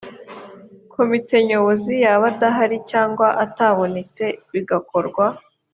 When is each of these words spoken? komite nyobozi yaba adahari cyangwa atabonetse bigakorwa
komite 0.93 1.35
nyobozi 1.47 1.93
yaba 2.03 2.25
adahari 2.33 2.77
cyangwa 2.91 3.27
atabonetse 3.43 4.23
bigakorwa 4.51 5.25